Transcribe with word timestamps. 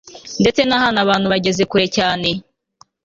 ndetse 0.41 0.61
nahantu 0.63 0.99
abantu 1.05 1.25
bageze 1.33 1.63
kure 1.71 1.85
cyane 1.97 2.27